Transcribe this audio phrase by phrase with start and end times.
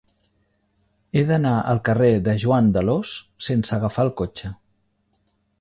[1.19, 3.13] He d'anar al carrer de Joan d'Alòs
[3.51, 4.55] sense agafar el cotxe.